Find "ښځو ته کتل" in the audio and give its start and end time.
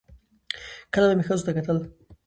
1.27-1.77